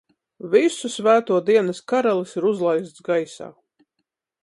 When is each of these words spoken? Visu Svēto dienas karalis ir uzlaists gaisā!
Visu 0.55 0.89
Svēto 0.93 1.37
dienas 1.51 1.83
karalis 1.93 2.35
ir 2.41 2.51
uzlaists 2.55 3.09
gaisā! 3.11 3.55